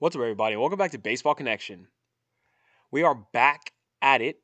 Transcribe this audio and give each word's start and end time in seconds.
What's 0.00 0.14
up, 0.14 0.22
everybody? 0.22 0.54
Welcome 0.54 0.78
back 0.78 0.92
to 0.92 0.98
Baseball 0.98 1.34
Connection. 1.34 1.88
We 2.92 3.02
are 3.02 3.16
back 3.16 3.72
at 4.00 4.22
it. 4.22 4.38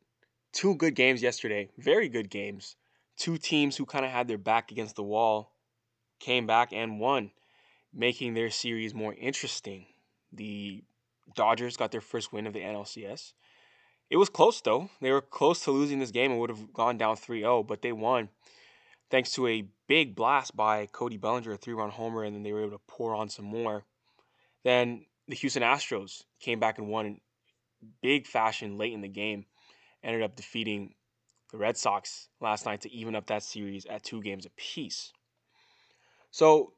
Two 0.52 0.74
good 0.74 0.96
games 0.96 1.22
yesterday, 1.22 1.70
very 1.78 2.08
good 2.08 2.28
games. 2.28 2.74
Two 3.16 3.38
teams 3.38 3.76
who 3.76 3.86
kind 3.86 4.04
of 4.04 4.10
had 4.10 4.26
their 4.26 4.36
back 4.36 4.72
against 4.72 4.96
the 4.96 5.04
wall 5.04 5.52
came 6.18 6.44
back 6.48 6.72
and 6.72 6.98
won, 6.98 7.30
making 7.92 8.34
their 8.34 8.50
series 8.50 8.94
more 8.94 9.14
interesting. 9.14 9.86
The 10.32 10.82
Dodgers 11.36 11.76
got 11.76 11.92
their 11.92 12.00
first 12.00 12.32
win 12.32 12.48
of 12.48 12.52
the 12.52 12.58
NLCS. 12.58 13.34
It 14.10 14.16
was 14.16 14.28
close, 14.28 14.60
though. 14.60 14.90
They 15.00 15.12
were 15.12 15.20
close 15.20 15.62
to 15.62 15.70
losing 15.70 16.00
this 16.00 16.10
game 16.10 16.32
and 16.32 16.40
would 16.40 16.50
have 16.50 16.72
gone 16.72 16.98
down 16.98 17.14
3 17.14 17.42
0, 17.42 17.62
but 17.62 17.80
they 17.80 17.92
won 17.92 18.28
thanks 19.08 19.32
to 19.34 19.46
a 19.46 19.68
big 19.86 20.16
blast 20.16 20.56
by 20.56 20.86
Cody 20.86 21.16
Bellinger, 21.16 21.52
a 21.52 21.56
three 21.56 21.74
run 21.74 21.90
homer, 21.90 22.24
and 22.24 22.34
then 22.34 22.42
they 22.42 22.52
were 22.52 22.62
able 22.62 22.76
to 22.76 22.82
pour 22.88 23.14
on 23.14 23.28
some 23.28 23.44
more. 23.44 23.84
Then 24.64 25.06
the 25.28 25.36
Houston 25.36 25.62
Astros 25.62 26.22
came 26.40 26.60
back 26.60 26.78
and 26.78 26.88
won 26.88 27.06
in 27.06 27.20
big 28.02 28.26
fashion 28.26 28.78
late 28.78 28.92
in 28.92 29.00
the 29.00 29.08
game, 29.08 29.46
ended 30.02 30.22
up 30.22 30.36
defeating 30.36 30.94
the 31.50 31.58
Red 31.58 31.76
Sox 31.76 32.28
last 32.40 32.66
night 32.66 32.82
to 32.82 32.92
even 32.92 33.14
up 33.14 33.26
that 33.26 33.42
series 33.42 33.86
at 33.86 34.02
two 34.02 34.20
games 34.22 34.46
apiece. 34.46 35.12
So, 36.30 36.72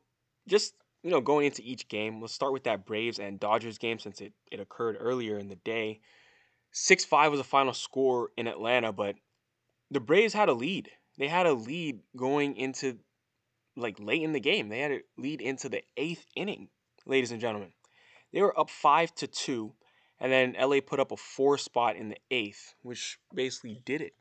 just 0.49 0.75
you 1.03 1.11
know, 1.11 1.21
going 1.21 1.47
into 1.47 1.63
each 1.65 1.89
game, 1.89 2.21
let's 2.21 2.35
start 2.35 2.53
with 2.53 2.65
that 2.65 2.85
Braves 2.85 3.19
and 3.19 3.39
Dodgers 3.39 3.79
game 3.79 3.99
since 3.99 4.21
it, 4.21 4.33
it 4.51 4.61
occurred 4.61 4.97
earlier 4.99 5.39
in 5.39 5.49
the 5.49 5.57
day. 5.57 6.01
6 6.73 7.05
5 7.05 7.31
was 7.31 7.41
the 7.41 7.45
final 7.45 7.73
score 7.73 8.31
in 8.37 8.47
Atlanta, 8.49 8.93
but 8.93 9.15
the 9.91 10.01
Braves 10.01 10.35
had 10.35 10.49
a 10.49 10.53
lead. 10.53 10.91
They 11.17 11.29
had 11.29 11.47
a 11.47 11.55
lead 11.55 12.01
going 12.17 12.57
into 12.57 12.99
like 13.77 13.99
late 14.01 14.23
in 14.23 14.33
the 14.33 14.41
game. 14.41 14.69
They 14.69 14.81
had 14.81 14.93
a 14.93 15.01
lead 15.17 15.41
into 15.41 15.69
the 15.69 15.83
eighth 15.97 16.27
inning, 16.35 16.69
ladies 17.07 17.31
and 17.31 17.41
gentlemen. 17.41 17.71
They 18.33 18.43
were 18.43 18.59
up 18.59 18.71
five 18.71 19.15
to 19.17 19.27
two, 19.27 19.73
and 20.21 20.31
then 20.31 20.57
LA 20.61 20.81
put 20.81 21.01
up 21.01 21.13
a 21.13 21.17
four 21.17 21.59
spot 21.59 21.97
in 21.97 22.09
the 22.11 22.19
eighth, 22.31 22.75
which 22.83 23.19
basically 23.35 23.81
did 23.85 24.01
it. 24.01 24.15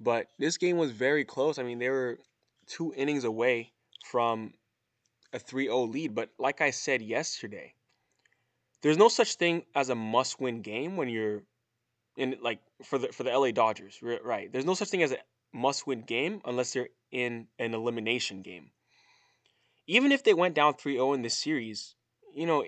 But 0.00 0.28
this 0.38 0.58
game 0.58 0.76
was 0.76 0.90
very 0.90 1.24
close. 1.24 1.58
I 1.58 1.62
mean, 1.62 1.78
they 1.78 1.88
were 1.88 2.18
two 2.66 2.92
innings 2.96 3.24
away 3.24 3.72
from 4.04 4.54
a 5.32 5.38
3-0 5.38 5.92
lead. 5.92 6.14
But 6.14 6.30
like 6.38 6.60
I 6.60 6.70
said 6.70 7.02
yesterday, 7.02 7.74
there's 8.82 8.98
no 8.98 9.08
such 9.08 9.34
thing 9.34 9.64
as 9.74 9.88
a 9.88 9.94
must-win 9.94 10.62
game 10.62 10.96
when 10.96 11.08
you're 11.08 11.42
in 12.16 12.36
like 12.42 12.60
for 12.84 12.98
the 12.98 13.08
for 13.08 13.24
the 13.24 13.36
LA 13.36 13.50
Dodgers, 13.50 13.98
right? 14.02 14.52
There's 14.52 14.64
no 14.64 14.74
such 14.74 14.88
thing 14.88 15.02
as 15.02 15.12
a 15.12 15.18
must-win 15.52 16.02
game 16.02 16.40
unless 16.44 16.72
they're 16.72 16.88
in 17.10 17.48
an 17.58 17.74
elimination 17.74 18.42
game. 18.42 18.70
Even 19.86 20.12
if 20.12 20.24
they 20.24 20.34
went 20.34 20.54
down 20.54 20.74
3-0 20.74 21.14
in 21.14 21.22
this 21.22 21.36
series, 21.36 21.94
you 22.34 22.46
know, 22.46 22.64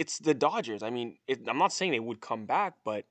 it's 0.00 0.18
the 0.18 0.32
Dodgers. 0.32 0.82
I 0.82 0.88
mean, 0.88 1.18
it, 1.28 1.40
I'm 1.46 1.58
not 1.58 1.74
saying 1.74 1.92
they 1.92 2.00
would 2.00 2.22
come 2.22 2.46
back, 2.46 2.72
but 2.86 3.04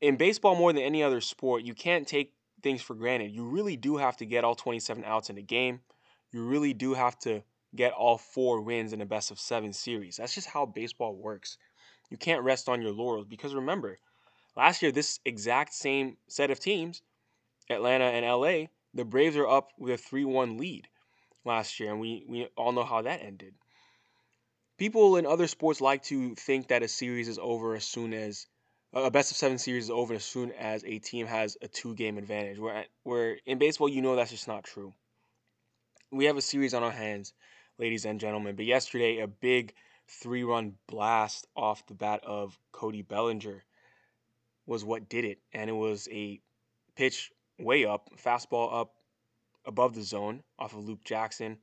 in 0.00 0.16
baseball 0.16 0.56
more 0.56 0.72
than 0.72 0.82
any 0.82 1.04
other 1.04 1.20
sport, 1.20 1.62
you 1.62 1.72
can't 1.72 2.04
take 2.04 2.32
things 2.64 2.82
for 2.82 2.96
granted. 2.96 3.30
You 3.30 3.44
really 3.44 3.76
do 3.76 3.96
have 3.96 4.16
to 4.16 4.26
get 4.26 4.42
all 4.42 4.56
27 4.56 5.04
outs 5.04 5.30
in 5.30 5.38
a 5.38 5.42
game. 5.42 5.78
You 6.32 6.42
really 6.42 6.74
do 6.74 6.94
have 6.94 7.16
to 7.20 7.44
get 7.76 7.92
all 7.92 8.18
four 8.18 8.60
wins 8.60 8.92
in 8.92 9.00
a 9.00 9.06
best 9.06 9.30
of 9.30 9.38
seven 9.38 9.72
series. 9.72 10.16
That's 10.16 10.34
just 10.34 10.48
how 10.48 10.66
baseball 10.66 11.14
works. 11.14 11.58
You 12.10 12.16
can't 12.16 12.42
rest 12.42 12.68
on 12.68 12.82
your 12.82 12.90
laurels 12.90 13.26
because 13.26 13.54
remember, 13.54 13.98
last 14.56 14.82
year, 14.82 14.90
this 14.90 15.20
exact 15.24 15.74
same 15.74 16.16
set 16.26 16.50
of 16.50 16.58
teams, 16.58 17.02
Atlanta 17.70 18.06
and 18.06 18.26
LA, 18.26 18.66
the 18.94 19.04
Braves 19.04 19.36
are 19.36 19.46
up 19.46 19.68
with 19.78 19.94
a 19.94 19.96
3 19.96 20.24
1 20.24 20.56
lead 20.56 20.88
last 21.44 21.78
year, 21.78 21.92
and 21.92 22.00
we, 22.00 22.24
we 22.28 22.48
all 22.56 22.72
know 22.72 22.82
how 22.82 23.00
that 23.02 23.22
ended 23.22 23.54
people 24.78 25.16
in 25.16 25.26
other 25.26 25.46
sports 25.46 25.80
like 25.80 26.04
to 26.04 26.34
think 26.36 26.68
that 26.68 26.82
a 26.82 26.88
series 26.88 27.28
is 27.28 27.38
over 27.38 27.74
as 27.74 27.84
soon 27.84 28.14
as 28.14 28.46
a 28.94 29.10
best 29.10 29.30
of 29.30 29.36
seven 29.36 29.58
series 29.58 29.84
is 29.84 29.90
over 29.90 30.14
as 30.14 30.24
soon 30.24 30.52
as 30.52 30.82
a 30.84 30.98
team 30.98 31.26
has 31.26 31.58
a 31.60 31.68
two 31.68 31.94
game 31.94 32.16
advantage. 32.16 32.58
Where 32.58 32.86
where 33.02 33.36
in 33.44 33.58
baseball, 33.58 33.88
you 33.88 34.00
know 34.00 34.16
that's 34.16 34.30
just 34.30 34.48
not 34.48 34.64
true. 34.64 34.94
We 36.10 36.24
have 36.24 36.38
a 36.38 36.42
series 36.42 36.72
on 36.72 36.82
our 36.82 36.90
hands, 36.90 37.34
ladies 37.76 38.06
and 38.06 38.18
gentlemen. 38.18 38.56
But 38.56 38.64
yesterday, 38.64 39.18
a 39.18 39.26
big 39.26 39.74
three 40.06 40.42
run 40.42 40.76
blast 40.86 41.46
off 41.54 41.86
the 41.86 41.94
bat 41.94 42.20
of 42.24 42.58
Cody 42.72 43.02
Bellinger 43.02 43.62
was 44.64 44.84
what 44.84 45.08
did 45.08 45.24
it, 45.26 45.38
and 45.52 45.68
it 45.68 45.74
was 45.74 46.08
a 46.10 46.40
pitch 46.96 47.30
way 47.58 47.84
up, 47.84 48.08
fastball 48.16 48.72
up 48.72 48.94
above 49.66 49.94
the 49.94 50.02
zone 50.02 50.42
off 50.58 50.72
of 50.72 50.86
Luke 50.86 51.04
Jackson 51.04 51.58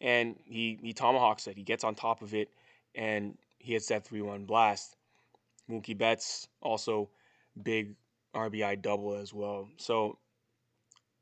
and 0.00 0.36
he 0.44 0.78
he 0.82 0.92
tomahawks 0.92 1.46
it. 1.46 1.56
He 1.56 1.62
gets 1.62 1.84
on 1.84 1.94
top 1.94 2.22
of 2.22 2.34
it, 2.34 2.50
and 2.94 3.36
he 3.58 3.72
hits 3.72 3.88
that 3.88 4.04
three 4.04 4.22
one 4.22 4.44
blast. 4.44 4.96
Mookie 5.70 5.96
Betts 5.96 6.48
also 6.62 7.10
big 7.60 7.94
RBI 8.34 8.80
double 8.82 9.14
as 9.14 9.32
well. 9.32 9.68
So 9.78 10.18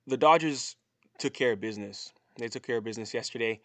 the 0.07 0.17
Dodgers 0.17 0.77
took 1.19 1.33
care 1.33 1.53
of 1.53 1.61
business. 1.61 2.13
They 2.37 2.49
took 2.49 2.67
care 2.67 2.79
of 2.79 2.85
business 2.85 3.15
yesterday. 3.15 3.61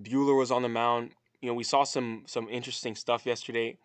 Buehler 0.00 0.36
was 0.36 0.50
on 0.50 0.62
the 0.62 0.68
mound. 0.68 1.10
You 1.40 1.48
know, 1.48 1.54
we 1.54 1.64
saw 1.64 1.84
some 1.84 2.24
some 2.26 2.48
interesting 2.48 2.94
stuff 2.94 3.24
yesterday. 3.26 3.78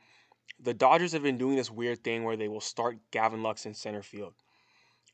The 0.60 0.74
Dodgers 0.74 1.12
have 1.12 1.24
been 1.24 1.38
doing 1.38 1.56
this 1.56 1.70
weird 1.70 2.04
thing 2.04 2.24
where 2.24 2.38
they 2.38 2.48
will 2.48 2.62
start 2.62 2.98
Gavin 3.12 3.44
Lux 3.44 3.66
in 3.66 3.74
center 3.74 4.02
field. 4.02 4.34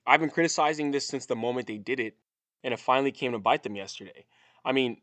I've 0.06 0.20
been 0.20 0.30
criticizing 0.30 0.92
this 0.92 1.08
since 1.08 1.26
the 1.26 1.36
moment 1.36 1.68
they 1.68 1.78
did 1.78 2.00
it, 2.00 2.16
and 2.64 2.74
it 2.74 2.80
finally 2.80 3.12
came 3.12 3.32
to 3.32 3.40
bite 3.40 3.64
them 3.64 3.76
yesterday. 3.76 4.26
I 4.64 4.72
mean, 4.72 5.02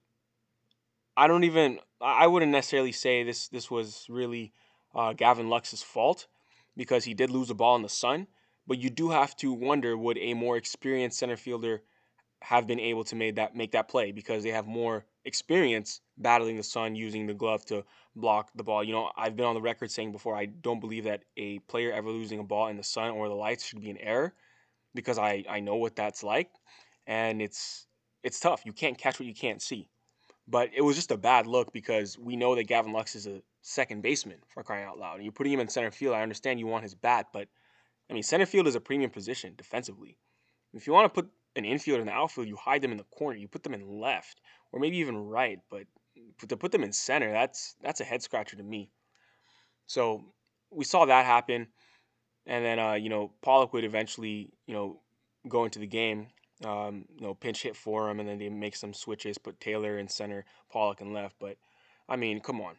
I 1.20 1.26
don't 1.26 1.44
even 1.44 1.80
I 2.00 2.26
wouldn't 2.26 2.50
necessarily 2.50 2.92
say 2.92 3.24
this 3.24 3.48
this 3.48 3.70
was 3.70 4.06
really 4.08 4.54
uh, 4.94 5.12
Gavin 5.12 5.50
Lux's 5.50 5.82
fault 5.82 6.26
because 6.78 7.04
he 7.04 7.12
did 7.12 7.28
lose 7.28 7.50
a 7.50 7.54
ball 7.54 7.76
in 7.76 7.82
the 7.82 7.90
sun. 7.90 8.26
But 8.66 8.78
you 8.78 8.88
do 8.88 9.10
have 9.10 9.36
to 9.36 9.52
wonder 9.52 9.98
would 9.98 10.16
a 10.16 10.32
more 10.32 10.56
experienced 10.56 11.18
center 11.18 11.36
fielder 11.36 11.82
have 12.40 12.66
been 12.66 12.80
able 12.80 13.04
to 13.04 13.16
make 13.16 13.34
that 13.34 13.54
make 13.54 13.72
that 13.72 13.88
play 13.88 14.12
because 14.12 14.42
they 14.42 14.48
have 14.48 14.66
more 14.66 15.04
experience 15.26 16.00
battling 16.16 16.56
the 16.56 16.62
sun 16.62 16.94
using 16.94 17.26
the 17.26 17.34
glove 17.34 17.66
to 17.66 17.84
block 18.16 18.48
the 18.54 18.64
ball. 18.64 18.82
You 18.82 18.94
know, 18.94 19.10
I've 19.14 19.36
been 19.36 19.44
on 19.44 19.54
the 19.54 19.60
record 19.60 19.90
saying 19.90 20.12
before 20.12 20.34
I 20.34 20.46
don't 20.46 20.80
believe 20.80 21.04
that 21.04 21.24
a 21.36 21.58
player 21.60 21.92
ever 21.92 22.08
losing 22.08 22.38
a 22.38 22.44
ball 22.44 22.68
in 22.68 22.78
the 22.78 22.82
sun 22.82 23.10
or 23.10 23.28
the 23.28 23.34
lights 23.34 23.66
should 23.66 23.82
be 23.82 23.90
an 23.90 23.98
error 23.98 24.32
because 24.94 25.18
I 25.18 25.44
I 25.50 25.60
know 25.60 25.76
what 25.76 25.96
that's 25.96 26.22
like 26.22 26.48
and 27.06 27.42
it's 27.42 27.86
it's 28.22 28.40
tough. 28.40 28.62
You 28.64 28.72
can't 28.72 28.96
catch 28.96 29.20
what 29.20 29.26
you 29.26 29.34
can't 29.34 29.60
see. 29.60 29.90
But 30.50 30.70
it 30.74 30.82
was 30.82 30.96
just 30.96 31.12
a 31.12 31.16
bad 31.16 31.46
look 31.46 31.72
because 31.72 32.18
we 32.18 32.36
know 32.36 32.56
that 32.56 32.64
Gavin 32.64 32.92
Lux 32.92 33.14
is 33.14 33.26
a 33.28 33.40
second 33.62 34.02
baseman 34.02 34.38
for 34.48 34.64
crying 34.64 34.84
out 34.84 34.98
loud. 34.98 35.14
And 35.14 35.24
you're 35.24 35.32
putting 35.32 35.52
him 35.52 35.60
in 35.60 35.68
center 35.68 35.92
field. 35.92 36.14
I 36.14 36.22
understand 36.22 36.58
you 36.58 36.66
want 36.66 36.82
his 36.82 36.94
bat, 36.94 37.26
but 37.32 37.46
I 38.10 38.14
mean, 38.14 38.24
center 38.24 38.46
field 38.46 38.66
is 38.66 38.74
a 38.74 38.80
premium 38.80 39.10
position 39.10 39.54
defensively. 39.56 40.18
If 40.74 40.88
you 40.88 40.92
want 40.92 41.12
to 41.12 41.22
put 41.22 41.30
an 41.54 41.64
infielder 41.64 42.00
in 42.00 42.06
the 42.06 42.12
outfield, 42.12 42.48
you 42.48 42.56
hide 42.56 42.82
them 42.82 42.90
in 42.90 42.98
the 42.98 43.04
corner. 43.04 43.38
You 43.38 43.46
put 43.46 43.62
them 43.62 43.74
in 43.74 44.00
left 44.00 44.40
or 44.72 44.80
maybe 44.80 44.98
even 44.98 45.16
right. 45.16 45.60
But 45.70 45.84
to 46.48 46.56
put 46.56 46.72
them 46.72 46.82
in 46.82 46.92
center, 46.92 47.30
that's 47.30 47.76
that's 47.82 48.00
a 48.00 48.04
head 48.04 48.22
scratcher 48.22 48.56
to 48.56 48.62
me. 48.62 48.90
So 49.86 50.24
we 50.70 50.84
saw 50.84 51.04
that 51.04 51.26
happen, 51.26 51.68
and 52.46 52.64
then 52.64 52.78
uh, 52.78 52.94
you 52.94 53.08
know 53.08 53.32
Pollock 53.42 53.72
would 53.72 53.84
eventually 53.84 54.52
you 54.66 54.74
know 54.74 55.00
go 55.48 55.64
into 55.64 55.78
the 55.78 55.86
game 55.86 56.28
um, 56.64 57.04
you 57.16 57.26
know, 57.26 57.34
pinch 57.34 57.62
hit 57.62 57.76
for 57.76 58.08
him, 58.10 58.20
and 58.20 58.28
then 58.28 58.38
they 58.38 58.48
make 58.48 58.76
some 58.76 58.92
switches, 58.92 59.38
put 59.38 59.60
Taylor 59.60 59.98
in 59.98 60.08
center, 60.08 60.44
Pollock 60.70 61.00
in 61.00 61.12
left. 61.12 61.36
But 61.40 61.56
I 62.08 62.16
mean, 62.16 62.40
come 62.40 62.60
on, 62.60 62.74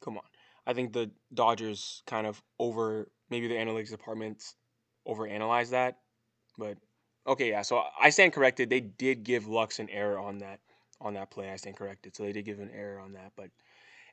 come 0.00 0.16
on. 0.16 0.24
I 0.66 0.72
think 0.72 0.92
the 0.92 1.10
Dodgers 1.32 2.02
kind 2.06 2.26
of 2.26 2.42
over 2.58 3.08
maybe 3.30 3.48
the 3.48 3.54
analytics 3.54 3.90
department 3.90 4.42
overanalyzed 5.06 5.70
that, 5.70 5.98
but 6.56 6.78
okay, 7.26 7.50
yeah. 7.50 7.62
So 7.62 7.82
I 8.00 8.10
stand 8.10 8.32
corrected. 8.32 8.70
They 8.70 8.80
did 8.80 9.24
give 9.24 9.46
Lux 9.46 9.78
an 9.78 9.90
error 9.90 10.18
on 10.18 10.38
that 10.38 10.60
on 11.00 11.14
that 11.14 11.30
play. 11.30 11.50
I 11.50 11.56
stand 11.56 11.76
corrected. 11.76 12.16
So 12.16 12.22
they 12.22 12.32
did 12.32 12.44
give 12.44 12.60
an 12.60 12.70
error 12.74 13.00
on 13.00 13.12
that, 13.12 13.32
but 13.36 13.50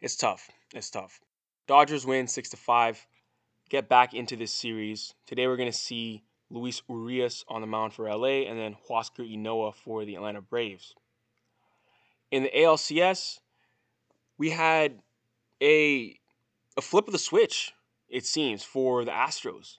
it's 0.01 0.15
tough. 0.15 0.49
It's 0.73 0.89
tough. 0.89 1.19
Dodgers 1.67 2.05
win 2.05 2.27
six 2.27 2.49
to 2.49 2.57
five. 2.57 3.05
Get 3.69 3.87
back 3.87 4.13
into 4.13 4.35
this 4.35 4.53
series. 4.53 5.13
Today 5.25 5.47
we're 5.47 5.57
gonna 5.57 5.71
see 5.71 6.23
Luis 6.51 6.81
Urias 6.89 7.45
on 7.47 7.61
the 7.61 7.67
mound 7.67 7.93
for 7.93 8.13
LA, 8.13 8.47
and 8.47 8.59
then 8.59 8.75
Huascar 8.89 9.25
Ynoa 9.25 9.73
for 9.73 10.05
the 10.05 10.15
Atlanta 10.15 10.41
Braves. 10.41 10.93
In 12.29 12.43
the 12.43 12.49
ALCS, 12.49 13.39
we 14.37 14.49
had 14.49 14.99
a 15.61 16.17
a 16.77 16.81
flip 16.81 17.07
of 17.07 17.11
the 17.11 17.19
switch, 17.19 17.73
it 18.09 18.25
seems, 18.25 18.63
for 18.63 19.03
the 19.03 19.11
Astros. 19.11 19.77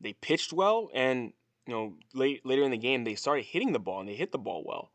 They 0.00 0.12
pitched 0.14 0.52
well, 0.52 0.90
and 0.94 1.32
you 1.66 1.74
know, 1.74 1.94
late 2.14 2.44
later 2.44 2.62
in 2.62 2.70
the 2.70 2.76
game, 2.76 3.04
they 3.04 3.14
started 3.14 3.44
hitting 3.44 3.72
the 3.72 3.78
ball, 3.78 4.00
and 4.00 4.08
they 4.08 4.14
hit 4.14 4.32
the 4.32 4.38
ball 4.38 4.64
well. 4.66 4.90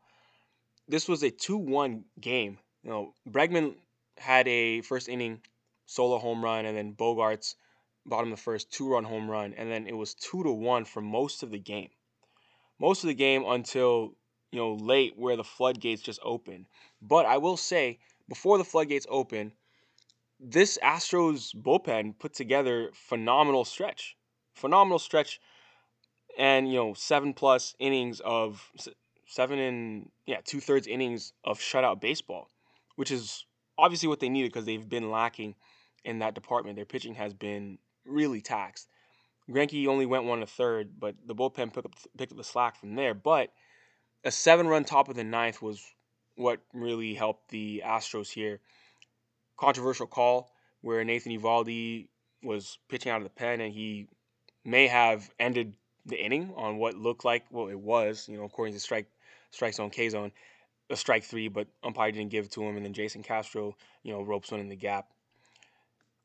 This 0.86 1.08
was 1.08 1.22
a 1.22 1.30
two-one 1.30 2.04
game. 2.20 2.58
You 2.82 2.90
know, 2.90 3.14
Bregman 3.28 3.74
had 4.16 4.48
a 4.48 4.80
first 4.82 5.08
inning 5.08 5.40
solo 5.86 6.18
home 6.18 6.42
run, 6.42 6.64
and 6.66 6.76
then 6.76 6.94
Bogaerts 6.94 7.54
bottom 8.08 8.32
of 8.32 8.38
the 8.38 8.42
first, 8.42 8.72
two 8.72 8.88
run 8.88 9.04
home 9.04 9.30
run, 9.30 9.54
and 9.56 9.70
then 9.70 9.86
it 9.86 9.96
was 9.96 10.14
two 10.14 10.42
to 10.42 10.52
one 10.52 10.84
for 10.84 11.00
most 11.00 11.42
of 11.42 11.50
the 11.50 11.58
game. 11.58 11.90
Most 12.80 13.02
of 13.04 13.08
the 13.08 13.14
game 13.14 13.44
until 13.46 14.14
you 14.52 14.58
know 14.58 14.74
late 14.74 15.14
where 15.16 15.36
the 15.36 15.44
floodgates 15.44 16.02
just 16.02 16.20
opened. 16.22 16.66
But 17.02 17.26
I 17.26 17.38
will 17.38 17.56
say, 17.56 17.98
before 18.28 18.58
the 18.58 18.64
floodgates 18.64 19.06
open, 19.08 19.52
this 20.40 20.78
Astros 20.82 21.54
bullpen 21.54 22.18
put 22.18 22.34
together 22.34 22.90
phenomenal 22.94 23.64
stretch, 23.64 24.16
phenomenal 24.54 24.98
stretch, 24.98 25.40
and 26.38 26.68
you 26.68 26.78
know 26.78 26.94
seven 26.94 27.34
plus 27.34 27.74
innings 27.78 28.20
of 28.20 28.70
seven 29.26 29.58
and 29.58 30.10
yeah 30.26 30.40
two 30.44 30.60
thirds 30.60 30.86
innings 30.86 31.32
of 31.44 31.58
shutout 31.58 32.00
baseball, 32.00 32.48
which 32.96 33.10
is 33.10 33.44
obviously 33.76 34.08
what 34.08 34.20
they 34.20 34.28
needed 34.28 34.52
because 34.52 34.64
they've 34.64 34.88
been 34.88 35.10
lacking 35.10 35.54
in 36.04 36.20
that 36.20 36.34
department. 36.34 36.76
Their 36.76 36.84
pitching 36.84 37.14
has 37.14 37.34
been 37.34 37.78
really 38.08 38.40
taxed. 38.40 38.88
Greinke 39.50 39.86
only 39.86 40.06
went 40.06 40.24
one 40.24 40.38
and 40.38 40.44
a 40.44 40.50
third, 40.50 40.90
but 40.98 41.14
the 41.26 41.34
bullpen 41.34 41.72
picked 41.72 41.86
up, 41.86 41.94
picked 42.16 42.32
up 42.32 42.38
the 42.38 42.44
slack 42.44 42.76
from 42.76 42.94
there. 42.94 43.14
But 43.14 43.50
a 44.24 44.30
seven 44.30 44.66
run 44.66 44.84
top 44.84 45.08
of 45.08 45.16
the 45.16 45.24
ninth 45.24 45.62
was 45.62 45.82
what 46.36 46.60
really 46.72 47.14
helped 47.14 47.48
the 47.50 47.82
Astros 47.84 48.30
here. 48.30 48.60
Controversial 49.56 50.06
call 50.06 50.52
where 50.80 51.02
Nathan 51.04 51.32
Eovaldi 51.32 52.08
was 52.42 52.78
pitching 52.88 53.10
out 53.10 53.18
of 53.18 53.24
the 53.24 53.30
pen 53.30 53.60
and 53.60 53.72
he 53.72 54.06
may 54.64 54.86
have 54.86 55.28
ended 55.40 55.74
the 56.06 56.16
inning 56.16 56.52
on 56.56 56.78
what 56.78 56.94
looked 56.94 57.24
like 57.24 57.44
well 57.50 57.68
it 57.68 57.78
was, 57.78 58.28
you 58.28 58.36
know, 58.36 58.44
according 58.44 58.74
to 58.74 58.80
strike 58.80 59.06
strike 59.50 59.74
zone 59.74 59.90
K 59.90 60.08
zone, 60.08 60.30
a 60.90 60.96
strike 60.96 61.24
three, 61.24 61.48
but 61.48 61.66
umpire 61.82 62.12
didn't 62.12 62.30
give 62.30 62.46
it 62.46 62.52
to 62.52 62.62
him, 62.62 62.76
and 62.76 62.84
then 62.84 62.92
Jason 62.92 63.22
Castro, 63.22 63.76
you 64.02 64.12
know, 64.12 64.22
ropes 64.22 64.50
one 64.50 64.60
in 64.60 64.68
the 64.68 64.76
gap. 64.76 65.08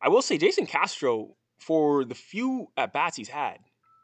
I 0.02 0.10
will 0.10 0.22
say 0.22 0.38
Jason 0.38 0.66
Castro 0.66 1.36
for 1.64 2.06
the 2.06 2.16
few 2.16 2.68
at 2.78 2.94
bats 2.94 3.18
he's 3.18 3.30
had, 3.30 3.60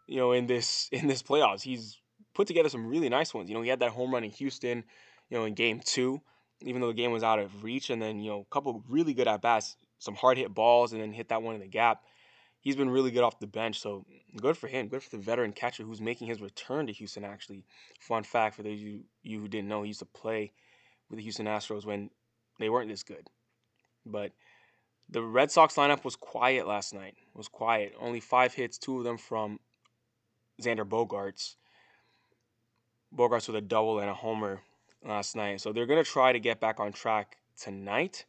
you 0.07 0.17
know, 0.17 0.31
in 0.31 0.47
this 0.47 0.89
in 0.91 1.07
this 1.07 1.21
playoffs, 1.21 1.61
he's 1.61 1.97
put 2.33 2.47
together 2.47 2.69
some 2.69 2.87
really 2.87 3.09
nice 3.09 3.33
ones. 3.33 3.49
You 3.49 3.55
know, 3.55 3.61
he 3.61 3.69
had 3.69 3.79
that 3.79 3.91
home 3.91 4.13
run 4.13 4.23
in 4.23 4.31
Houston, 4.31 4.83
you 5.29 5.37
know, 5.37 5.45
in 5.45 5.53
game 5.53 5.81
two, 5.83 6.21
even 6.61 6.81
though 6.81 6.87
the 6.87 6.93
game 6.93 7.11
was 7.11 7.23
out 7.23 7.39
of 7.39 7.63
reach, 7.63 7.89
and 7.89 8.01
then, 8.01 8.19
you 8.19 8.29
know, 8.29 8.41
a 8.49 8.53
couple 8.53 8.83
really 8.87 9.13
good 9.13 9.27
at 9.27 9.41
bats, 9.41 9.75
some 9.99 10.15
hard 10.15 10.37
hit 10.37 10.53
balls, 10.53 10.93
and 10.93 11.01
then 11.01 11.11
hit 11.11 11.29
that 11.29 11.41
one 11.41 11.55
in 11.55 11.61
the 11.61 11.67
gap. 11.67 12.03
He's 12.61 12.75
been 12.75 12.89
really 12.89 13.11
good 13.11 13.23
off 13.23 13.39
the 13.39 13.47
bench, 13.47 13.79
so 13.79 14.05
good 14.35 14.57
for 14.57 14.67
him. 14.67 14.89
Good 14.89 15.01
for 15.01 15.15
the 15.15 15.23
veteran 15.23 15.53
catcher 15.53 15.83
who's 15.83 16.01
making 16.01 16.27
his 16.27 16.41
return 16.41 16.87
to 16.87 16.93
Houston, 16.93 17.23
actually. 17.23 17.63
Fun 18.01 18.23
fact 18.23 18.55
for 18.55 18.63
those 18.63 18.73
of 18.73 18.79
you, 18.79 19.03
you 19.23 19.39
who 19.39 19.47
didn't 19.47 19.69
know, 19.69 19.83
he 19.83 19.89
used 19.89 19.99
to 19.99 20.05
play 20.05 20.51
with 21.09 21.17
the 21.17 21.23
Houston 21.23 21.45
Astros 21.45 21.85
when 21.85 22.09
they 22.59 22.69
weren't 22.69 22.89
this 22.89 23.03
good. 23.03 23.29
But 24.05 24.33
the 25.11 25.21
Red 25.21 25.51
Sox 25.51 25.75
lineup 25.75 26.03
was 26.03 26.15
quiet 26.15 26.67
last 26.67 26.93
night. 26.93 27.15
It 27.17 27.37
was 27.37 27.47
quiet. 27.47 27.95
Only 27.99 28.19
five 28.19 28.53
hits, 28.53 28.77
two 28.77 28.99
of 28.99 29.03
them 29.03 29.17
from 29.17 29.59
Xander 30.61 30.87
Bogaerts. 30.87 31.55
Bogaerts 33.15 33.47
with 33.47 33.55
a 33.55 33.61
double 33.61 33.99
and 33.99 34.09
a 34.09 34.13
homer 34.13 34.61
last 35.03 35.35
night. 35.35 35.61
So 35.61 35.73
they're 35.73 35.87
going 35.87 36.03
to 36.03 36.09
try 36.09 36.31
to 36.31 36.39
get 36.39 36.59
back 36.59 36.79
on 36.79 36.91
track 36.91 37.37
tonight. 37.59 38.25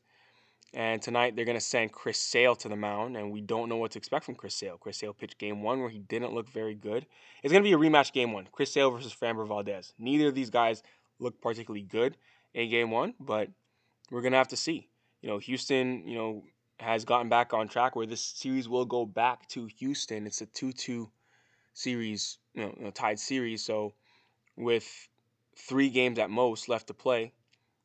And 0.73 1.03
tonight 1.03 1.35
they're 1.35 1.45
going 1.45 1.57
to 1.57 1.61
send 1.61 1.93
Chris 1.93 2.19
Sale 2.19 2.55
to 2.57 2.69
the 2.69 2.77
mound, 2.77 3.17
and 3.17 3.33
we 3.33 3.41
don't 3.41 3.69
know 3.69 3.77
what 3.77 3.91
to 3.91 3.99
expect 3.99 4.25
from 4.25 4.37
Chris 4.37 4.55
Sale. 4.55 4.79
Chris 4.79 4.99
Sale 4.99 5.13
pitched 5.13 5.37
game 5.37 5.63
one 5.63 5.81
where 5.81 5.91
he 5.91 5.99
didn't 5.99 6.33
look 6.33 6.49
very 6.49 6.77
good. 6.77 7.07
It's 7.43 7.53
going 7.53 7.65
to 7.65 7.69
be 7.69 7.75
a 7.75 7.91
rematch 7.91 8.13
game 8.13 8.33
one 8.33 8.47
Chris 8.53 8.73
Sale 8.73 8.93
versus 8.93 9.13
Framber 9.13 9.47
Valdez. 9.47 9.93
Neither 9.99 10.29
of 10.29 10.37
these 10.37 10.49
guys 10.49 10.85
look 11.19 11.41
particularly 11.41 11.83
good 11.83 12.17
in 12.55 12.71
game 12.71 12.93
one, 12.93 13.15
but 13.19 13.49
we're 14.13 14.23
going 14.23 14.33
to 14.33 14.39
have 14.39 14.49
to 14.49 14.57
see. 14.57 14.89
You 15.23 15.29
know, 15.29 15.39
Houston, 15.39 16.07
you 16.07 16.15
know, 16.15 16.45
has 16.81 17.05
gotten 17.05 17.29
back 17.29 17.53
on 17.53 17.69
track 17.69 17.95
where 17.95 18.07
this 18.07 18.23
series 18.23 18.69
will 18.69 18.85
go 18.85 19.05
back 19.05 19.47
to 19.49 19.67
Houston. 19.79 20.27
It's 20.27 20.41
a 20.41 20.47
2 20.47 20.73
2 20.73 21.11
series, 21.75 22.39
you 22.55 22.73
know, 22.81 22.91
tied 22.91 23.19
series. 23.19 23.65
So 23.65 23.95
with 24.57 25.09
three 25.57 25.91
games 25.91 26.19
at 26.19 26.31
most 26.31 26.69
left 26.69 26.87
to 26.89 26.95
play, 26.95 27.33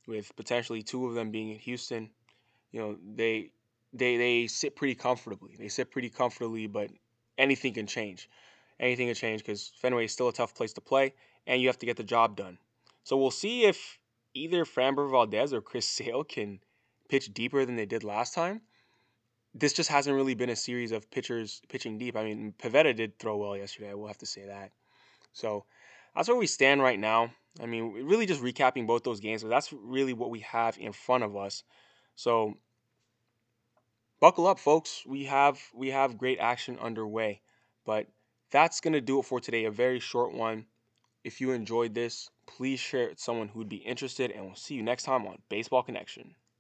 with 0.08 0.36
potentially 0.36 0.84
two 0.84 1.08
of 1.08 1.14
them 1.14 1.32
being 1.32 1.50
in 1.50 1.60
Houston, 1.60 2.10
you 2.72 2.80
know, 2.80 2.98
they 3.16 3.52
they 3.94 4.18
they 4.18 4.48
sit 4.48 4.76
pretty 4.76 4.96
comfortably. 4.96 5.56
They 5.58 5.70
sit 5.70 5.92
pretty 5.92 6.10
comfortably, 6.10 6.68
but 6.68 6.92
anything 7.38 7.74
can 7.74 7.88
change. 7.88 8.30
Anything 8.80 9.08
can 9.08 9.16
change 9.16 9.42
because 9.42 9.72
Fenway 9.82 10.06
is 10.06 10.12
still 10.12 10.28
a 10.28 10.34
tough 10.34 10.54
place 10.54 10.74
to 10.74 10.82
play, 10.82 11.14
and 11.48 11.62
you 11.62 11.68
have 11.68 11.80
to 11.80 11.86
get 11.86 11.98
the 11.98 12.04
job 12.04 12.36
done. 12.36 12.58
So 13.04 13.18
we'll 13.18 13.32
see 13.32 13.66
if 13.66 14.00
either 14.34 14.66
Framber 14.66 15.10
Valdez 15.10 15.54
or 15.54 15.62
Chris 15.62 15.88
Sale 15.98 16.24
can 16.24 16.60
pitch 17.10 17.34
deeper 17.34 17.66
than 17.66 17.76
they 17.76 17.86
did 17.86 18.04
last 18.04 18.34
time. 18.34 18.62
This 19.57 19.72
just 19.72 19.90
hasn't 19.90 20.16
really 20.16 20.36
been 20.36 20.50
a 20.50 20.56
series 20.56 20.92
of 20.92 21.10
pitchers 21.10 21.62
pitching 21.69 21.98
deep. 21.98 22.18
I 22.18 22.25
mean, 22.25 22.54
Pivetta 22.62 22.94
did 22.94 23.18
throw 23.18 23.38
well 23.38 23.56
yesterday. 23.56 23.90
I 23.90 23.94
will 23.94 24.07
have 24.07 24.18
to 24.18 24.25
say 24.25 24.46
that. 24.48 24.72
So 25.31 25.63
that's 26.13 26.28
where 26.28 26.38
we 26.38 26.46
stand 26.46 26.81
right 26.81 27.00
now. 27.00 27.31
I 27.62 27.66
mean, 27.66 27.94
really 28.06 28.25
just 28.25 28.44
recapping 28.44 28.86
both 28.86 29.04
those 29.04 29.22
games, 29.22 29.44
but 29.44 29.50
that's 29.50 29.72
really 29.72 30.12
what 30.12 30.30
we 30.30 30.42
have 30.42 30.78
in 30.78 30.92
front 30.92 31.24
of 31.24 31.38
us. 31.38 31.63
So 32.16 32.57
buckle 34.19 34.46
up, 34.46 34.60
folks. 34.60 35.04
We 35.06 35.25
have 35.25 35.62
we 35.74 35.90
have 35.92 36.18
great 36.18 36.40
action 36.40 36.78
underway. 36.80 37.42
But 37.86 38.08
that's 38.51 38.81
gonna 38.81 39.01
do 39.01 39.19
it 39.19 39.25
for 39.25 39.40
today. 39.40 39.66
A 39.66 39.72
very 39.72 40.00
short 40.00 40.34
one. 40.34 40.66
If 41.24 41.40
you 41.42 41.51
enjoyed 41.51 41.94
this, 41.94 42.30
please 42.46 42.80
share 42.80 43.06
it 43.06 43.10
with 43.12 43.19
someone 43.19 43.48
who 43.48 43.60
would 43.60 43.69
be 43.69 43.78
interested, 43.78 44.31
and 44.31 44.46
we'll 44.46 44.56
see 44.56 44.75
you 44.75 44.84
next 44.84 45.04
time 45.04 45.25
on 45.25 45.42
Baseball 45.50 45.81
Connection. 45.81 46.36